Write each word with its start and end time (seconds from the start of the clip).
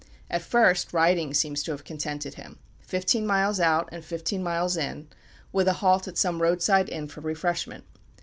At 0.31 0.41
first 0.41 0.93
riding 0.93 1.31
seems 1.35 1.61
to 1.61 1.69
have 1.73 1.83
contented 1.83 2.33
him 2.33 2.57
fifteen 2.79 3.27
miles 3.27 3.59
out 3.59 3.87
and 3.91 4.03
fifteen 4.03 4.41
miles 4.41 4.75
in, 4.75 5.09
with 5.53 5.67
a 5.67 5.73
halt 5.73 6.07
at 6.07 6.17
some 6.17 6.41
road 6.41 6.63
side 6.63 6.89
inn 6.89 7.07
for 7.07 7.21
refreshment. 7.21 7.83